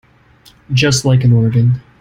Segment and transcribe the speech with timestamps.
[0.73, 1.79] Just like an organ.